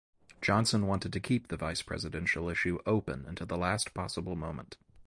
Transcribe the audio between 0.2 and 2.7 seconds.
Johnson wanted to keep the vice presidential